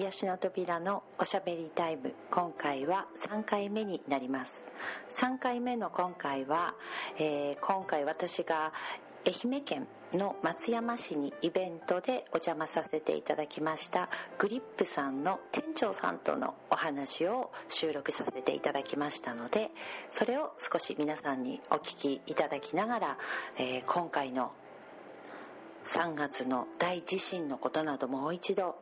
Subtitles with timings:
[0.00, 4.64] 癒しの扉のおしゃべりタイム今回は3回目になります。
[5.10, 6.74] 3回目の今回は、
[7.18, 8.72] えー、今回私が
[9.26, 14.08] 愛媛県の松山市にイベントでお邪魔させていただきました
[14.38, 19.70] グリップさんの店長さんとのお話を収録させていただきましたので
[20.10, 23.18] それを少し皆さんにお聞きいただきながら、
[23.58, 24.52] えー、今回の
[25.84, 28.76] 3月の大地震のことなどもう一度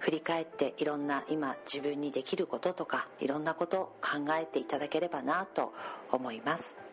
[0.00, 5.72] 振り返っていろんな今自分にできることとかいろんなことを考えていただければなと
[6.12, 6.85] 思います。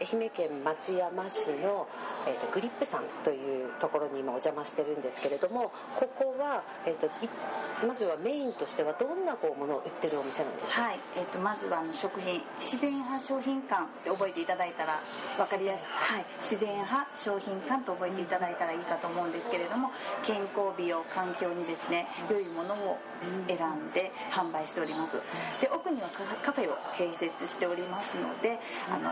[0.00, 1.88] 愛媛県松山市の、
[2.26, 7.08] えーと、グリップさんというところに今お邪魔してるんですけれどもここは、えーと、
[7.86, 10.70] まずはメインとしてはどんなこうものを売ってるお店なんでしょう？
[10.70, 15.00] か、はいえーと、まずは食品自然派商品館って覚えていただいたら
[15.36, 19.90] 分かりやすく、はい、自然派商品館と覚えていただいたらいいかと思うんですけれども
[20.24, 22.98] 健康美容環境にですね良いものを
[23.48, 25.20] 選んで販売しております。
[25.60, 26.08] で奥には
[26.44, 28.58] カフェを併設しておりますので
[28.90, 29.10] あの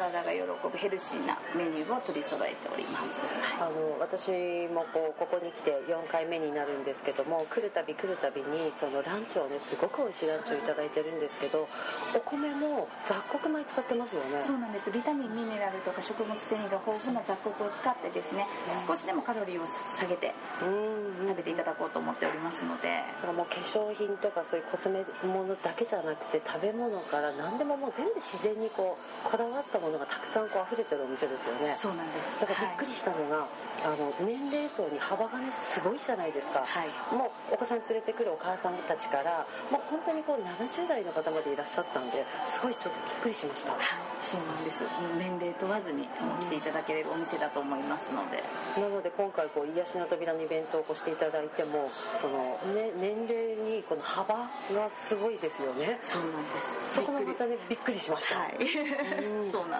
[0.00, 0.40] 体が喜
[0.72, 4.32] ぶヘルシーなメニューを取り揃えております、はい、あの私
[4.72, 11.68] もこうここに来て4回目になるんですけども来るたび来るたびにそのランチをねすごく美味しいランチを頂いてるんですけど
[12.16, 14.42] お米も雑穀米使ってますよね。
[14.42, 14.90] そうなんです。
[14.90, 18.46] ビタミンミネラルとか食物繊維が豊富な雑穀を使ってですね、
[18.86, 23.02] 少しでもカロリーを下げて食べていただこうと思っておりますので。
[23.20, 31.74] だからもう化粧品とかそういうコスメものだけじゃなくて食べ物から何でももう全部自然にこうこだわったものがたくさんこう溢れてるお店ですよね。
[31.74, 32.38] そうなんです。
[32.40, 33.48] だからびっくりしたのが、はい、
[33.84, 43.80] あの年齢層に幅がねすごいじゃないですか、はい、もうお子さん連れてくるお母さんたちからもう本当にこう70代の方までいらっしゃったんですごいちょっとびっくりしました、はい、
[44.22, 44.84] そうなんです。
[45.18, 46.08] 年齢問わずに
[46.40, 48.42] 来ていただけれるお店だと思いますので。
[48.80, 51.90] なので今回こう癒しの扉のイベントをしていただいても
[52.20, 55.98] その、ね、年齢にこの幅がすごいですよね。
[56.02, 56.94] そうなんです。
[56.94, 59.79] そこもまたねびっくりしました、はい、うん、 そうな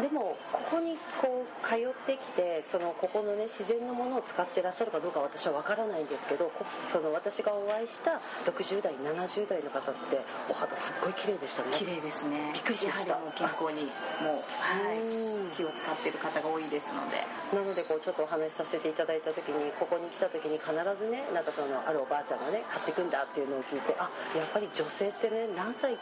[0.00, 6.50] でもここにこう通ってきてそのここのね自然のものを使ってらっしゃるかどうか私は分からないんですけど
[6.92, 11.68] その私がお会いした60代70代の方ってお肌すっごい綺麗でしたね。
[11.72, 12.50] 綺麗ですね。
[12.54, 13.18] びっくりしました。
[13.36, 13.84] 健康に
[14.22, 17.22] もう、はい、気を使ってる方が多いですので。
[17.52, 25.98] なのでこうちょっとお話しさせていただいた時にここに来た時に必ずねなんかそのあるおばあちゃんがね買ってくんだっていうのを聞いてあやっぱり女性ってね何歳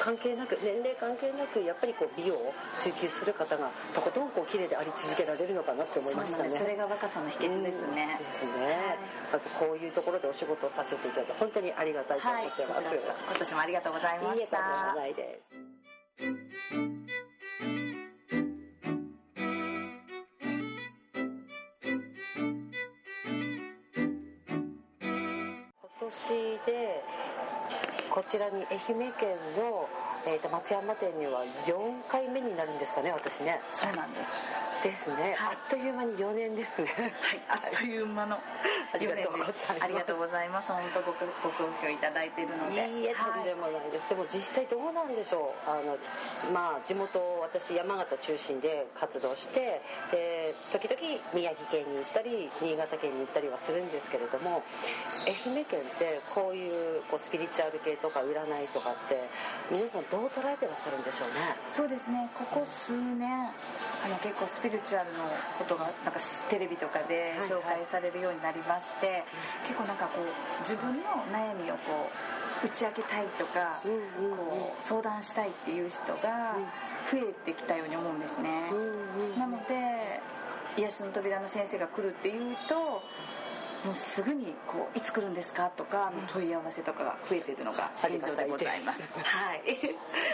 [0.00, 6.50] 関係なく年齢関係なくやっぱりこう美容を追求する方がとことんこう綺麗であり続けられるのかなって思いましたね。
[6.50, 8.98] それが若さの秘訣ですね、ですね、
[9.32, 14.58] まずこういうところでお仕事をさせていただいて本当にありがたいと思ってます、はい、今年もありがとうございました。
[15.06, 15.40] いいえで
[17.08, 17.23] す
[26.10, 27.02] 年で
[28.10, 29.88] こちらに愛媛県の、
[30.26, 33.60] えー、と松山店には4回目になるんですかね私ね。
[33.70, 34.30] そうなんです。
[34.84, 36.92] ですね、はい、あっという間に4年ですね。
[37.18, 37.40] はい。
[37.48, 38.36] あっという間の
[38.92, 39.28] 4年です。
[39.80, 40.70] ありがとうございます。
[40.70, 42.86] 本当ごご好評いただいているので。
[42.86, 45.70] いいえとんでもないです、はい、でも実際どうなんでしょう？
[45.70, 45.96] あの
[46.52, 49.80] まあ地元私山形中心で活動して
[50.12, 51.00] で時々
[51.32, 54.62] 宮城県に行ったり新潟県に行ったりはするんですけれども
[55.26, 56.68] 愛媛県ってこうい
[56.98, 59.30] うこうスピリチュアル系とか占いとかって
[59.70, 61.56] 皆さんどう捉えてらっしゃるんでしょうね？
[61.70, 62.28] そうですね。
[62.36, 63.24] ここ数年
[64.04, 66.18] あの結構スピリチュアルのことがなんか
[66.50, 69.24] テレビとかで紹介されるようになりまして、はいはい、
[69.68, 70.26] 結構なんかこう
[70.60, 72.10] 自分の悩みをこ
[72.62, 76.56] う打ち明けたいとか、こう相談したいっていう人が
[77.12, 78.70] 増えてきたように思うんですね、
[79.38, 80.20] なので
[80.76, 83.02] 癒しの扉の先生が来るっていうと
[83.84, 85.70] もうすぐにこういつ来るんですか？
[85.76, 89.02] とか問い合わせとかが増えているのが現状でございます。
[89.12, 89.62] はい。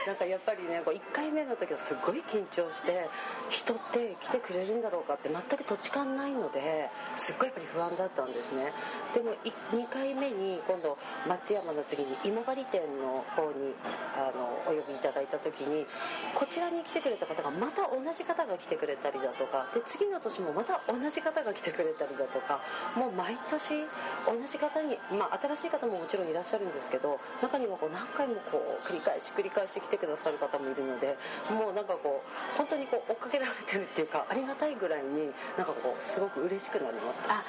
[0.07, 3.09] なんかやっぱりね、こう1回目の時はすごい緊張して、
[3.51, 8.73] 人って来てくれるんだろうかって全く土地勘ないので、すっごいやっぱり不安だったんですね。
[9.15, 9.35] でも
[9.75, 13.75] 2回目に今度松山の次に今治店の方に
[14.15, 15.87] あのお呼びいただいた時に、
[16.35, 22.63] こちらに来てくれた方がまた同じ方が来てくれたりだとか、で次の年もまた同じ方が来てくれたりだとか、
[22.95, 23.87] もう毎年
[24.27, 31.17] 同じ方に、まあ、新しい方ももちろんいらっしゃるんですけど中にはこう何回もこう繰り返し繰り返し来てくださる方もいるので
[31.51, 37.21] もうなんかこう本当にこう追っかけられてるっていうかありがたいぐらいになんかこうすごく嬉しくなります。
[37.29, 37.45] あ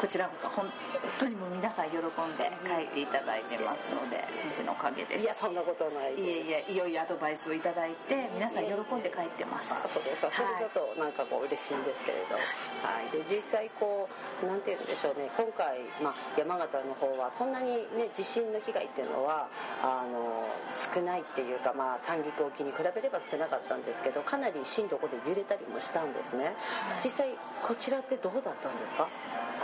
[0.00, 0.70] こちらこそ本
[1.18, 2.02] 当にもう皆さん喜ん
[2.36, 5.24] で書いていただいてますので先生のおかげです。
[5.24, 9.72] いやそんなことないいえいえいよいよアドバイスをいただいて皆さん喜んで帰ってます。
[9.72, 14.08] あそうですか、それだとなんかこう嬉しいんですけれど、はい、で実際こ
[14.42, 19.48] うなんて言うんでしょうね今回、まあ、山形の方はそんなにね地震の被害っていうのは
[19.82, 20.46] あの
[20.94, 26.54] 少ないっていうか、まあ、三陸沖に比べれば少なかったんですけどかなり震度5で揺れたりもしたんですね、
[27.02, 27.28] 実際
[27.66, 29.08] こちらってどうだったんですか？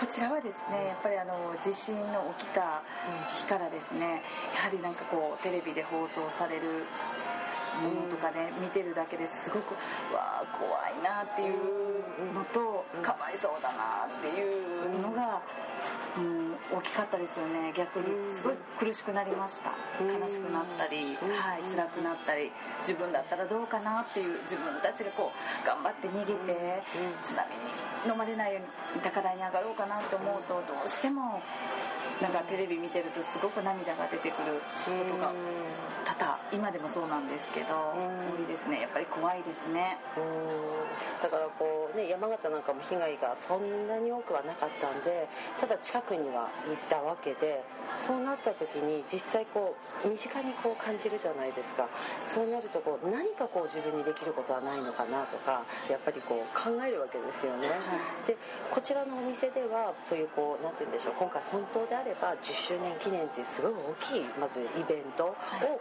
[0.01, 2.83] こちらはですねやっぱりあの地震の起きた
[3.39, 4.23] 日からですね
[4.55, 6.85] やはりなんかこうテレビで放送される
[7.83, 9.75] ものとかね見てるだけですごく
[10.15, 14.78] わあ怖いなっていうのとかわいそうだなっていう
[16.73, 17.73] 大きかったですよね。
[17.77, 18.31] 逆に。
[18.31, 19.73] すごい苦しくなりました。
[19.99, 26.83] 悲しくなったり、はい、辛くなったり自分だったらどうかなっていう自分たちがこう頑張って逃げて
[27.23, 31.43] 津波に飲まれないように高台に上がろうかなと思うとどうしても
[32.21, 35.33] なんかテレビ見てるとすごく涙が出てくることが
[36.05, 38.81] 多々今でもそうなんですけど多いですね。
[38.81, 39.99] やっぱり怖いですね。
[41.23, 45.29] だからこうね山形なんかも被害がそんなに多くはなかったんで
[45.61, 47.63] ただ近くには行ったわけで
[48.07, 49.75] そうなった時に実際こ
[50.05, 51.89] う身近にこう感じるじゃないですか。
[52.27, 57.75] そうなるとこう何かこう自分にできることはないのかなとかやっぱりこう考えるわけですよね、は
[58.25, 58.37] い、で
[58.71, 65.37] こちらのお店ではそういうこう何て言うんでしょう今回本当であれば10周年記念っていうすごい大きいまずイベントを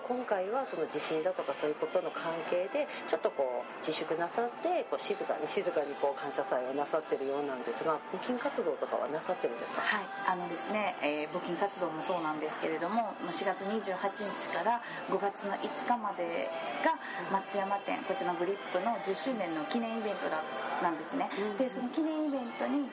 [0.07, 9.81] 今回はその地震だとかそういうことの関係でちょっとこう自粛なさってこう静かに静かにこう感謝祭をなさってるようなんですが募金活動とかはなさってるんですか？
[9.81, 10.06] はい。
[10.27, 13.93] あのですね、えー、募金活動もそうなんですけれども4月28
[14.37, 16.49] 日から5月の5日まで
[16.83, 16.99] が
[17.31, 20.43] 松山店こちらのグリップの10周年の記念イベントだ
[20.81, 22.89] なんですね、うん、でその記念イベントに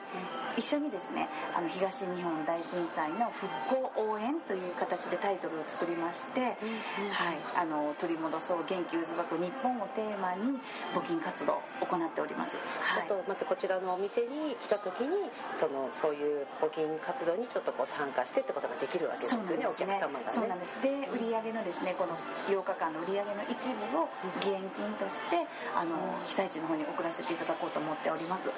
[0.57, 3.49] 一緒にですねあの東日本大震災の復
[3.95, 10.59] 興応援という形でタイトルを作りまして、うん、はい、あの取り戻そう元気渦巻く日本をテーマに
[10.93, 15.09] 募金活動を行っております、はい、あとまずこちらのお店に来た時に
[15.59, 20.25] そのそういう募金活動にちょっとこう参加してってことができるわけですよね、ね、お客様がね。
[20.29, 20.81] そうなんです。
[20.81, 22.15] で売上のですねこの
[22.47, 24.07] 8日間の売上の一部を
[24.37, 25.95] 義援金としてあの
[26.25, 28.49] 被災地の方に送らせていただこうと思っております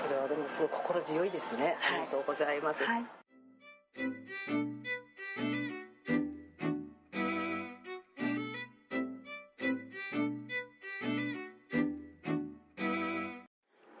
[0.00, 3.04] それはでもすごい心強いですね、はい、ありがとうございます、はい。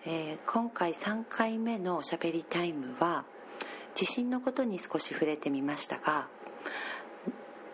[0.06, 3.26] え今回3回目のおしゃべりタイムは
[3.94, 6.28] 地震のことに少し触れてみましたが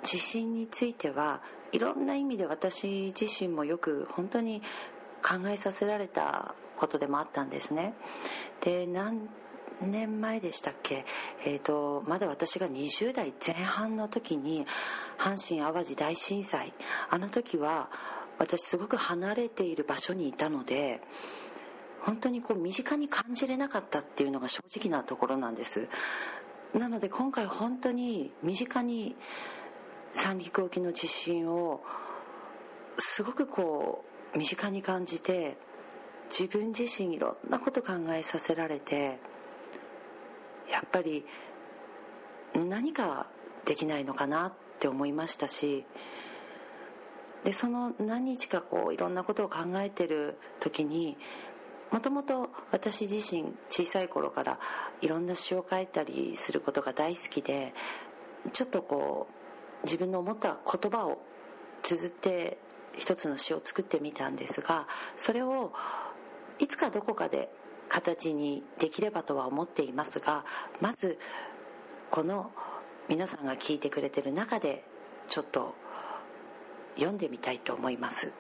[0.03, 1.41] 地震については
[1.71, 4.63] いろんな意味で私自身もよく本当に
[5.27, 7.95] 考えさせられたことでもあったんですね。
[8.61, 9.29] で何
[9.81, 11.05] 年前でしたっけ、
[11.45, 14.67] えーと、まだ私が20代前半の時に
[15.19, 16.73] 阪神・淡路大震災。
[17.11, 17.91] あの時は
[18.39, 21.01] 私すごく離れている場所にいたので
[22.03, 25.89] 本当にこう身近に感じれなかったっていうのが正直なところなんです。
[26.73, 29.17] なので今回本当に身近に
[30.15, 31.83] 三陸沖の地震を
[32.99, 35.57] すごくこう身近に感じて
[36.31, 39.19] 自分自身いろんなこと考えさせられて
[40.71, 41.25] やっぱり
[42.55, 43.27] 何か
[43.65, 45.85] できないのかなって思いましたし
[47.45, 51.17] でその何日かこういろんなことを考えてる時に
[51.93, 54.59] もともと私自身小さい頃から
[55.01, 57.73] いろんな詩を書いたりすることが大好きで
[58.53, 61.19] ちょっとこう自分の思った言葉を
[61.83, 62.59] 綴って
[62.97, 64.87] 一つの詩を作ってみたんですが
[65.17, 65.73] それを
[66.59, 67.51] いつかどこかで
[67.89, 70.45] 形にできればとは思っていますが
[70.81, 71.19] まず
[72.11, 72.51] この
[73.09, 74.85] 皆さんが聞いてくれてる中で
[75.29, 75.75] ちょっと
[76.97, 78.33] 読んでみたいと思います。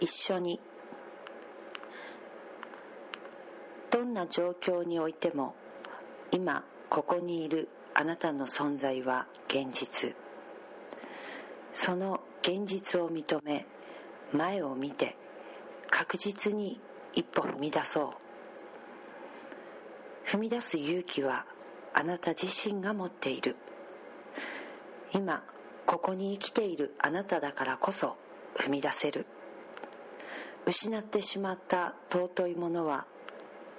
[0.00, 0.60] 一緒に
[3.90, 5.54] どんな状況においても
[6.32, 10.14] 今ここにいるあなたの存在は現実。
[11.72, 13.66] その現実を認め
[14.32, 15.16] 前を見て
[15.90, 16.80] 確実に
[17.12, 18.14] 一歩踏み出そ
[20.24, 20.30] う。
[20.30, 21.44] 踏み出す勇気は
[21.92, 23.56] あなた自身が持っている。
[25.12, 25.42] 今
[25.86, 28.16] ここに生きているあなただからこそ
[28.56, 29.26] 踏み出せる。
[30.66, 33.06] 失ってしまった尊いものは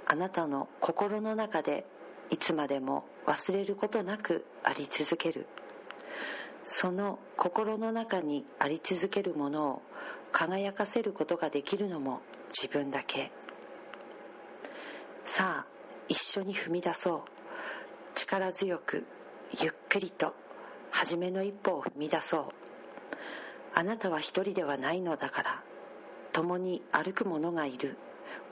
[0.06, 1.86] あなたの心の中で
[2.32, 5.48] いつまでも忘れることなくあり続ける。
[6.70, 9.82] その心の中にあり続けるものを
[10.34, 12.20] 輝かせることができるのも
[12.50, 13.32] 自分だけ。
[15.24, 15.68] さあ
[16.10, 17.22] 一緒に踏み出そう。
[18.16, 19.06] 力強く
[19.62, 20.36] ゆっくりと
[20.92, 22.44] 初めの一歩を踏み出そう。
[23.74, 25.64] あなたは一人ではないのだから。
[26.34, 27.98] 共に歩く者がいる。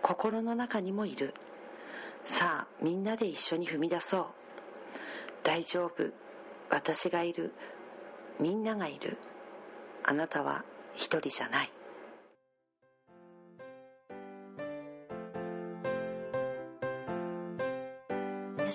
[0.01, 1.33] 心の中にもいる。
[2.23, 4.25] さあみんなで一緒に踏み出そう。
[5.43, 6.11] 大丈夫。
[6.69, 7.53] 私がいる。
[8.39, 9.17] みんながいる。
[10.03, 10.63] あなたは
[10.95, 11.71] 一人じゃない。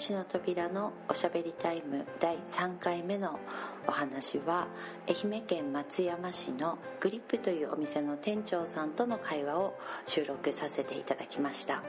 [0.00, 3.38] 東の扉のおしゃべりタイム第3回目の
[3.86, 4.68] お話は
[5.06, 9.76] 愛媛県松山市のグリップというお店の店長さんとの会話を
[10.06, 11.82] 収録させていただきました、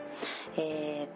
[0.57, 1.07] え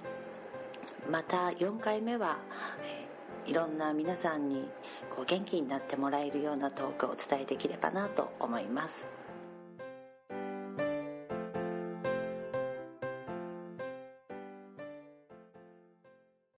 [1.07, 2.37] ー、また4回目は、
[2.83, 4.69] えー、いろんな皆さんに
[5.17, 9.14] お元気になってもらえるようなトークをお伝えできればなと思います。